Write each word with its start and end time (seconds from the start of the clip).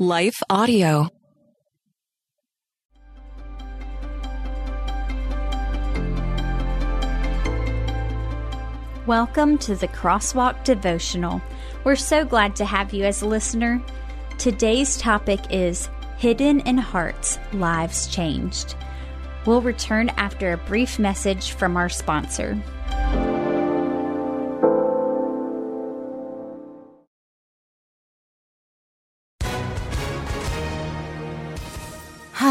Life 0.00 0.42
Audio. 0.50 1.08
Welcome 9.06 9.56
to 9.58 9.76
the 9.76 9.86
Crosswalk 9.86 10.64
Devotional. 10.64 11.40
We're 11.84 11.94
so 11.94 12.24
glad 12.24 12.56
to 12.56 12.64
have 12.64 12.92
you 12.92 13.04
as 13.04 13.22
a 13.22 13.28
listener. 13.28 13.80
Today's 14.36 14.98
topic 14.98 15.38
is 15.50 15.88
Hidden 16.16 16.60
in 16.60 16.76
Hearts 16.76 17.38
Lives 17.52 18.08
Changed. 18.08 18.74
We'll 19.46 19.62
return 19.62 20.08
after 20.16 20.52
a 20.52 20.58
brief 20.58 20.98
message 20.98 21.52
from 21.52 21.76
our 21.76 21.88
sponsor. 21.88 22.60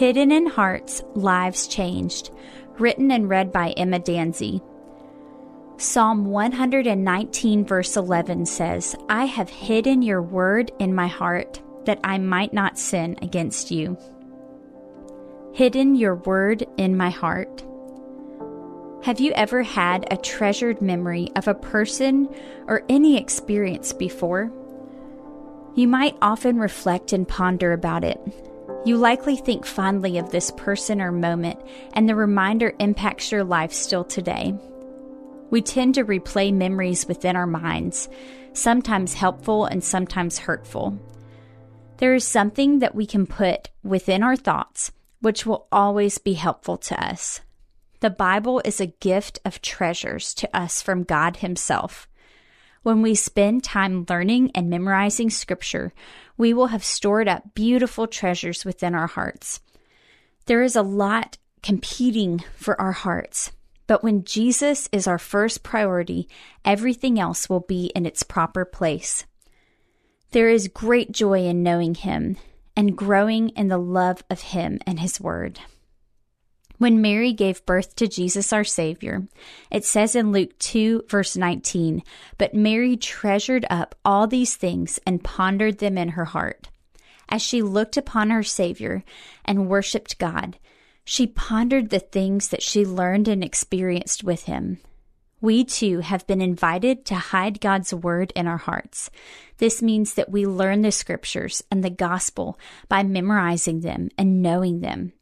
Hidden 0.00 0.32
in 0.32 0.46
Hearts 0.46 1.02
Lives 1.14 1.66
Changed, 1.66 2.30
written 2.78 3.10
and 3.10 3.28
read 3.28 3.52
by 3.52 3.72
Emma 3.72 4.00
Danzey. 4.00 4.62
Psalm 5.76 6.24
119, 6.24 7.66
verse 7.66 7.98
11 7.98 8.46
says, 8.46 8.96
I 9.10 9.26
have 9.26 9.50
hidden 9.50 10.00
your 10.00 10.22
word 10.22 10.72
in 10.78 10.94
my 10.94 11.06
heart 11.06 11.60
that 11.84 12.00
I 12.02 12.16
might 12.16 12.54
not 12.54 12.78
sin 12.78 13.18
against 13.20 13.70
you. 13.70 13.98
Hidden 15.52 15.96
your 15.96 16.14
word 16.14 16.64
in 16.78 16.96
my 16.96 17.10
heart. 17.10 17.62
Have 19.02 19.20
you 19.20 19.32
ever 19.32 19.62
had 19.62 20.10
a 20.10 20.16
treasured 20.16 20.80
memory 20.80 21.28
of 21.36 21.46
a 21.46 21.52
person 21.52 22.34
or 22.66 22.84
any 22.88 23.18
experience 23.18 23.92
before? 23.92 24.50
You 25.74 25.88
might 25.88 26.16
often 26.22 26.58
reflect 26.58 27.12
and 27.12 27.28
ponder 27.28 27.74
about 27.74 28.02
it. 28.02 28.18
You 28.84 28.96
likely 28.96 29.36
think 29.36 29.66
fondly 29.66 30.16
of 30.16 30.30
this 30.30 30.50
person 30.52 31.02
or 31.02 31.12
moment, 31.12 31.60
and 31.92 32.08
the 32.08 32.14
reminder 32.14 32.72
impacts 32.78 33.30
your 33.30 33.44
life 33.44 33.72
still 33.72 34.04
today. 34.04 34.54
We 35.50 35.60
tend 35.60 35.96
to 35.96 36.04
replay 36.04 36.52
memories 36.52 37.06
within 37.06 37.36
our 37.36 37.46
minds, 37.46 38.08
sometimes 38.54 39.12
helpful 39.12 39.66
and 39.66 39.84
sometimes 39.84 40.38
hurtful. 40.38 40.98
There 41.98 42.14
is 42.14 42.26
something 42.26 42.78
that 42.78 42.94
we 42.94 43.04
can 43.04 43.26
put 43.26 43.68
within 43.82 44.22
our 44.22 44.36
thoughts 44.36 44.92
which 45.20 45.44
will 45.44 45.68
always 45.70 46.16
be 46.16 46.32
helpful 46.32 46.78
to 46.78 47.04
us. 47.04 47.42
The 48.00 48.08
Bible 48.08 48.62
is 48.64 48.80
a 48.80 48.86
gift 48.86 49.38
of 49.44 49.60
treasures 49.60 50.32
to 50.34 50.56
us 50.56 50.80
from 50.80 51.02
God 51.02 51.36
Himself. 51.36 52.08
When 52.82 53.02
we 53.02 53.14
spend 53.14 53.62
time 53.62 54.06
learning 54.08 54.52
and 54.54 54.70
memorizing 54.70 55.28
Scripture, 55.28 55.92
we 56.40 56.54
will 56.54 56.68
have 56.68 56.82
stored 56.82 57.28
up 57.28 57.54
beautiful 57.54 58.06
treasures 58.06 58.64
within 58.64 58.94
our 58.94 59.06
hearts. 59.06 59.60
There 60.46 60.62
is 60.62 60.74
a 60.74 60.80
lot 60.80 61.36
competing 61.62 62.42
for 62.56 62.80
our 62.80 62.92
hearts, 62.92 63.52
but 63.86 64.02
when 64.02 64.24
Jesus 64.24 64.88
is 64.90 65.06
our 65.06 65.18
first 65.18 65.62
priority, 65.62 66.30
everything 66.64 67.20
else 67.20 67.50
will 67.50 67.60
be 67.60 67.92
in 67.94 68.06
its 68.06 68.22
proper 68.22 68.64
place. 68.64 69.26
There 70.30 70.48
is 70.48 70.68
great 70.68 71.12
joy 71.12 71.44
in 71.44 71.62
knowing 71.62 71.94
Him 71.94 72.38
and 72.74 72.96
growing 72.96 73.50
in 73.50 73.68
the 73.68 73.76
love 73.76 74.24
of 74.30 74.40
Him 74.40 74.80
and 74.86 74.98
His 74.98 75.20
Word. 75.20 75.60
When 76.80 77.02
Mary 77.02 77.34
gave 77.34 77.66
birth 77.66 77.94
to 77.96 78.08
Jesus 78.08 78.54
our 78.54 78.64
Savior, 78.64 79.24
it 79.70 79.84
says 79.84 80.16
in 80.16 80.32
Luke 80.32 80.58
2, 80.60 81.04
verse 81.10 81.36
19, 81.36 82.02
But 82.38 82.54
Mary 82.54 82.96
treasured 82.96 83.66
up 83.68 83.94
all 84.02 84.26
these 84.26 84.56
things 84.56 84.98
and 85.06 85.22
pondered 85.22 85.76
them 85.76 85.98
in 85.98 86.08
her 86.08 86.24
heart. 86.24 86.70
As 87.28 87.42
she 87.42 87.60
looked 87.60 87.98
upon 87.98 88.30
her 88.30 88.42
Savior 88.42 89.04
and 89.44 89.68
worshiped 89.68 90.18
God, 90.18 90.56
she 91.04 91.26
pondered 91.26 91.90
the 91.90 92.00
things 92.00 92.48
that 92.48 92.62
she 92.62 92.86
learned 92.86 93.28
and 93.28 93.44
experienced 93.44 94.24
with 94.24 94.44
Him. 94.44 94.78
We 95.42 95.64
too 95.64 95.98
have 95.98 96.26
been 96.26 96.40
invited 96.40 97.04
to 97.06 97.14
hide 97.14 97.60
God's 97.60 97.92
Word 97.92 98.32
in 98.34 98.46
our 98.46 98.56
hearts. 98.56 99.10
This 99.58 99.82
means 99.82 100.14
that 100.14 100.30
we 100.30 100.46
learn 100.46 100.80
the 100.80 100.92
Scriptures 100.92 101.62
and 101.70 101.84
the 101.84 101.90
Gospel 101.90 102.58
by 102.88 103.02
memorizing 103.02 103.80
them 103.80 104.08
and 104.16 104.40
knowing 104.40 104.80
them. 104.80 105.12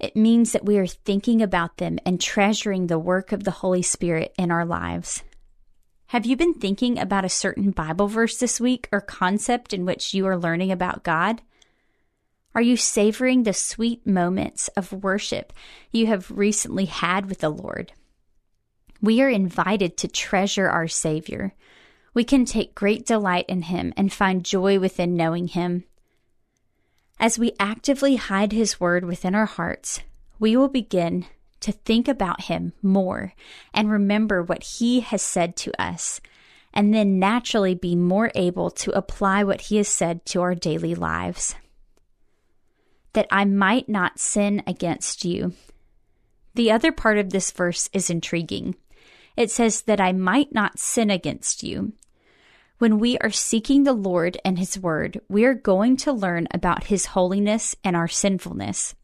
It 0.00 0.16
means 0.16 0.52
that 0.52 0.64
we 0.64 0.78
are 0.78 0.86
thinking 0.86 1.42
about 1.42 1.76
them 1.76 1.98
and 2.06 2.18
treasuring 2.18 2.86
the 2.86 2.98
work 2.98 3.32
of 3.32 3.44
the 3.44 3.50
Holy 3.50 3.82
Spirit 3.82 4.34
in 4.38 4.50
our 4.50 4.64
lives. 4.64 5.22
Have 6.06 6.26
you 6.26 6.36
been 6.36 6.54
thinking 6.54 6.98
about 6.98 7.26
a 7.26 7.28
certain 7.28 7.70
Bible 7.70 8.08
verse 8.08 8.38
this 8.38 8.58
week 8.58 8.88
or 8.90 9.00
concept 9.00 9.72
in 9.72 9.84
which 9.84 10.14
you 10.14 10.26
are 10.26 10.38
learning 10.38 10.72
about 10.72 11.04
God? 11.04 11.42
Are 12.54 12.62
you 12.62 12.76
savoring 12.76 13.42
the 13.42 13.52
sweet 13.52 14.04
moments 14.06 14.68
of 14.68 14.92
worship 15.04 15.52
you 15.92 16.06
have 16.06 16.30
recently 16.30 16.86
had 16.86 17.26
with 17.26 17.38
the 17.38 17.50
Lord? 17.50 17.92
We 19.02 19.22
are 19.22 19.28
invited 19.28 19.96
to 19.98 20.08
treasure 20.08 20.68
our 20.68 20.88
Savior. 20.88 21.54
We 22.12 22.24
can 22.24 22.44
take 22.44 22.74
great 22.74 23.06
delight 23.06 23.44
in 23.48 23.62
Him 23.62 23.92
and 23.96 24.12
find 24.12 24.44
joy 24.44 24.80
within 24.80 25.14
knowing 25.14 25.46
Him. 25.46 25.84
As 27.20 27.38
we 27.38 27.52
actively 27.60 28.16
hide 28.16 28.50
His 28.50 28.80
Word 28.80 29.04
within 29.04 29.34
our 29.34 29.44
hearts, 29.44 30.00
we 30.38 30.56
will 30.56 30.68
begin 30.68 31.26
to 31.60 31.70
think 31.70 32.08
about 32.08 32.44
Him 32.44 32.72
more 32.80 33.34
and 33.74 33.90
remember 33.90 34.42
what 34.42 34.62
He 34.62 35.00
has 35.00 35.20
said 35.20 35.54
to 35.56 35.80
us, 35.80 36.22
and 36.72 36.94
then 36.94 37.18
naturally 37.18 37.74
be 37.74 37.94
more 37.94 38.32
able 38.34 38.70
to 38.70 38.90
apply 38.92 39.44
what 39.44 39.60
He 39.60 39.76
has 39.76 39.88
said 39.88 40.24
to 40.26 40.40
our 40.40 40.54
daily 40.54 40.94
lives. 40.94 41.54
That 43.12 43.28
I 43.30 43.44
might 43.44 43.86
not 43.86 44.18
sin 44.18 44.62
against 44.66 45.22
you. 45.22 45.52
The 46.54 46.70
other 46.70 46.90
part 46.90 47.18
of 47.18 47.30
this 47.30 47.50
verse 47.50 47.90
is 47.92 48.08
intriguing. 48.08 48.76
It 49.36 49.50
says 49.50 49.82
that 49.82 50.00
I 50.00 50.12
might 50.12 50.54
not 50.54 50.78
sin 50.78 51.10
against 51.10 51.62
you. 51.62 51.92
When 52.80 52.98
we 52.98 53.18
are 53.18 53.30
seeking 53.30 53.84
the 53.84 53.92
Lord 53.92 54.38
and 54.42 54.58
His 54.58 54.78
Word, 54.78 55.20
we 55.28 55.44
are 55.44 55.52
going 55.52 55.98
to 55.98 56.14
learn 56.14 56.48
about 56.50 56.84
His 56.84 57.04
holiness 57.04 57.76
and 57.84 57.94
our 57.94 58.08
sinfulness. 58.08 58.94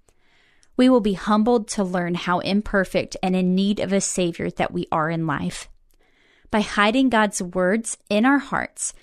We 0.78 0.88
will 0.88 1.02
be 1.02 1.12
humbled 1.12 1.68
to 1.68 1.84
learn 1.84 2.14
how 2.14 2.38
imperfect 2.38 3.18
and 3.22 3.36
in 3.36 3.54
need 3.54 3.78
of 3.78 3.92
a 3.92 4.00
Savior 4.00 4.48
that 4.52 4.72
we 4.72 4.86
are 4.90 5.10
in 5.10 5.26
life. 5.26 5.68
By 6.50 6.62
hiding 6.62 7.10
God's 7.10 7.42
words 7.42 7.98
in 8.08 8.24
our 8.24 8.38
hearts, 8.38 8.94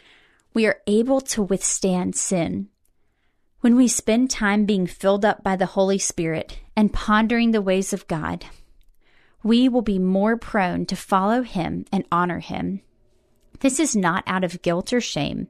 we 0.55 0.65
are 0.65 0.81
able 0.87 1.21
to 1.21 1.43
withstand 1.43 2.15
sin. 2.15 2.69
When 3.59 3.75
we 3.75 3.87
spend 3.87 4.31
time 4.31 4.65
being 4.65 4.87
filled 4.87 5.23
up 5.23 5.43
by 5.43 5.55
the 5.55 5.67
Holy 5.67 5.99
Spirit 5.99 6.61
and 6.75 6.91
pondering 6.91 7.51
the 7.51 7.61
ways 7.61 7.93
of 7.93 8.07
God, 8.07 8.47
we 9.43 9.69
will 9.69 9.83
be 9.83 9.99
more 9.99 10.35
prone 10.35 10.87
to 10.87 10.95
follow 10.95 11.43
Him 11.43 11.85
and 11.91 12.05
honor 12.11 12.39
Him. 12.39 12.81
This 13.63 13.79
is 13.79 13.95
not 13.95 14.25
out 14.27 14.43
of 14.43 14.61
guilt 14.61 14.91
or 14.91 14.99
shame, 14.99 15.47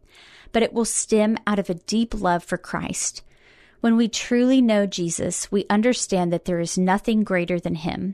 but 0.51 0.61
it 0.61 0.71
will 0.71 0.85
stem 0.85 1.35
out 1.47 1.57
of 1.57 1.67
a 1.67 1.73
deep 1.73 2.13
love 2.13 2.43
for 2.43 2.59
Christ. 2.59 3.23
When 3.81 3.97
we 3.97 4.07
truly 4.07 4.61
know 4.61 4.85
Jesus, 4.85 5.51
we 5.51 5.65
understand 5.67 6.31
that 6.31 6.45
there 6.45 6.59
is 6.59 6.77
nothing 6.77 7.23
greater 7.23 7.59
than 7.59 7.73
Him. 7.73 8.13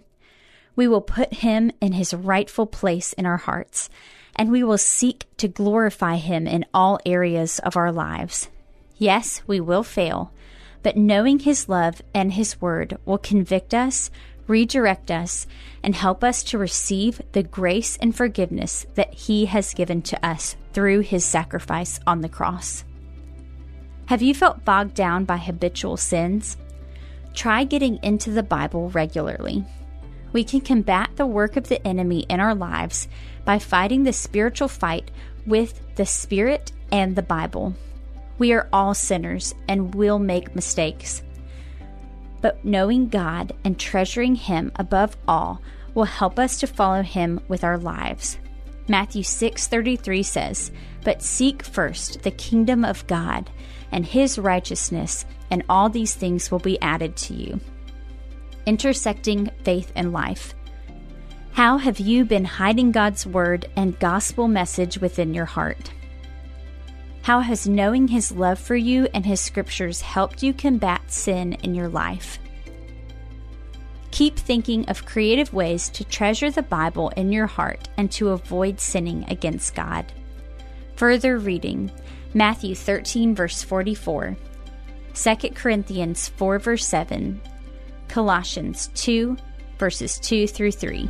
We 0.74 0.88
will 0.88 1.02
put 1.02 1.34
Him 1.34 1.74
in 1.82 1.92
His 1.92 2.14
rightful 2.14 2.66
place 2.66 3.12
in 3.12 3.26
our 3.26 3.36
hearts, 3.36 3.90
and 4.38 4.50
we 4.50 4.64
will 4.64 4.78
seek 4.78 5.26
to 5.36 5.50
glorify 5.50 6.16
Him 6.16 6.48
in 6.48 6.64
all 6.74 7.02
areas 7.06 7.60
of 7.60 7.76
our 7.76 7.92
lives. 7.92 8.48
Yes, 8.98 9.42
we 9.48 9.60
will 9.60 9.84
fail, 9.84 10.32
but 10.82 10.96
knowing 10.96 11.40
His 11.40 11.68
love 11.68 12.02
and 12.14 12.32
His 12.32 12.62
word 12.62 12.98
will 13.04 13.18
convict 13.18 13.74
us, 13.74 14.10
redirect 14.50 15.12
us, 15.12 15.48
and 15.84 15.96
help 15.96 16.24
us 16.24 16.44
to 16.44 16.58
receive 16.58 17.22
the 17.32 17.44
grace 17.44 17.96
and 17.98 18.14
forgiveness 18.14 18.86
that 18.96 19.14
He 19.14 19.46
has 19.46 19.74
given 19.74 20.02
to 20.02 20.26
us 20.26 20.58
through 20.74 21.02
His 21.02 21.24
sacrifice 21.24 22.00
on 22.06 22.20
the 22.22 22.28
cross. 22.28 22.84
Have 24.08 24.22
you 24.22 24.34
felt 24.34 24.66
bogged 24.66 24.96
down 24.96 25.24
by 25.24 25.38
habitual 25.38 25.96
sins? 25.96 26.58
Try 27.34 27.64
getting 27.64 28.00
into 28.04 28.32
the 28.32 28.44
Bible 28.44 28.90
regularly. 28.90 29.64
We 30.34 30.44
can 30.44 30.62
combat 30.62 31.12
the 31.16 31.28
work 31.28 31.56
of 31.56 31.70
the 31.70 31.86
enemy 31.88 32.22
in 32.22 32.40
our 32.40 32.56
lives 32.56 33.08
by 33.46 33.60
fighting 33.60 34.04
the 34.04 34.14
spiritual 34.14 34.68
fight 34.68 35.12
with 35.46 35.82
the 35.96 36.06
Spirit 36.06 36.72
and 36.92 37.16
the 37.16 37.22
Bible. 37.22 37.76
We 38.40 38.54
are 38.54 38.68
all 38.74 38.94
sinners 38.94 39.54
and 39.68 39.94
will 39.94 40.20
make 40.20 40.56
mistakes. 40.56 41.24
But 42.42 42.64
knowing 42.64 43.10
God 43.10 43.54
and 43.64 43.78
treasuring 43.78 44.36
Him 44.36 44.72
above 44.76 45.18
all 45.28 45.62
will 45.94 46.06
help 46.06 46.40
us 46.40 46.60
to 46.60 46.68
follow 46.68 47.02
Him 47.02 47.40
with 47.48 47.64
our 47.64 47.78
lives. 47.78 48.38
Matthew 48.88 49.24
6:33 49.24 50.24
says, 50.24 50.72
"But 51.04 51.22
seek 51.22 51.64
first 51.64 52.24
the 52.24 52.32
kingdom 52.32 52.84
of 52.84 53.06
God 53.08 53.50
and 53.92 54.06
his 54.06 54.40
righteousness, 54.40 55.26
and 55.52 55.64
all 55.70 55.90
these 55.90 56.16
things 56.16 56.50
will 56.50 56.60
be 56.60 56.82
added 56.82 57.16
to 57.18 57.34
you." 57.34 57.60
Intersecting 58.66 59.50
faith 59.64 59.92
and 59.96 60.12
life. 60.12 60.54
How 61.54 61.78
have 61.78 62.00
you 62.00 62.26
been 62.26 62.46
hiding 62.46 62.92
God's 62.92 63.26
word 63.26 63.68
and 63.76 64.00
gospel 64.00 64.48
message 64.48 64.98
within 65.00 65.34
your 65.34 65.46
heart? 65.46 65.92
How 67.30 67.42
has 67.42 67.68
knowing 67.68 68.08
His 68.08 68.32
love 68.32 68.58
for 68.58 68.76
you 68.76 69.08
and 69.14 69.24
His 69.24 69.40
scriptures 69.40 70.02
helped 70.02 70.42
you 70.42 70.52
combat 70.52 71.12
sin 71.12 71.54
in 71.62 71.76
your 71.76 71.88
life? 71.88 72.40
Keep 74.10 74.40
thinking 74.40 74.90
of 74.90 75.06
creative 75.06 75.54
ways 75.54 75.90
to 75.90 76.04
treasure 76.04 76.50
the 76.50 76.64
Bible 76.64 77.10
in 77.10 77.32
your 77.32 77.46
heart 77.46 77.88
and 77.98 78.12
to 78.14 78.30
avoid 78.30 78.80
sinning 78.80 79.26
against 79.30 79.76
God. 79.76 80.12
Further 80.96 81.38
reading 81.38 81.92
Matthew 82.34 82.74
13, 82.74 83.36
verse 83.36 83.62
44, 83.62 84.36
2 85.14 85.36
Corinthians 85.54 86.30
4, 86.30 86.58
verse 86.58 86.88
7, 86.88 87.40
Colossians 88.08 88.90
2, 88.96 89.38
verses 89.78 90.18
2 90.18 90.48
through 90.48 90.72
3. 90.72 91.08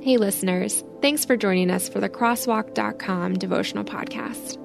Hey, 0.00 0.16
listeners, 0.16 0.82
thanks 1.00 1.24
for 1.24 1.36
joining 1.36 1.70
us 1.70 1.88
for 1.88 2.00
the 2.00 2.08
Crosswalk.com 2.08 3.34
devotional 3.34 3.84
podcast. 3.84 4.58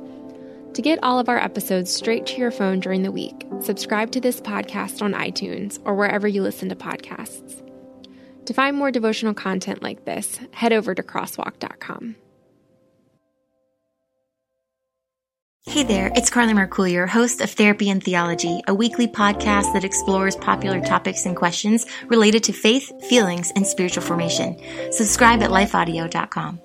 To 0.74 0.82
get 0.82 1.02
all 1.04 1.20
of 1.20 1.30
our 1.30 1.38
episodes 1.38 1.94
straight 1.94 2.26
to 2.28 2.38
your 2.38 2.52
phone 2.52 2.82
during 2.82 3.04
the 3.04 3.12
week, 3.12 3.48
subscribe 3.62 4.12
to 4.12 4.20
this 4.20 4.42
podcast 4.42 5.02
on 5.02 5.14
iTunes 5.14 5.80
or 5.86 5.96
wherever 5.96 6.28
you 6.28 6.42
listen 6.42 6.68
to 6.70 6.76
podcasts. 6.76 7.62
To 8.46 8.54
find 8.54 8.76
more 8.76 8.92
devotional 8.92 9.34
content 9.34 9.82
like 9.82 10.06
this, 10.06 10.40
head 10.52 10.74
over 10.74 10.94
to 10.94 11.02
Crosswalk.com. 11.02 12.18
Hey 15.75 15.83
there, 15.83 16.10
it's 16.16 16.30
Carly 16.30 16.54
Mercourier, 16.54 17.06
host 17.06 17.42
of 17.42 17.51
Therapy 17.51 17.89
and 17.89 18.01
Theology, 18.01 18.62
a 18.66 18.74
weekly 18.74 19.10
podcast 19.10 19.74
that 19.74 19.83
explores 19.83 20.38
popular 20.38 20.80
topics 20.80 21.25
and 21.25 21.36
questions 21.36 21.86
related 22.07 22.45
to 22.45 22.54
faith, 22.54 22.94
feelings, 23.10 23.51
and 23.57 23.68
spiritual 23.68 24.01
formation. 24.01 24.56
Subscribe 24.94 25.44
at 25.44 25.50
lifeaudio.com. 25.50 26.62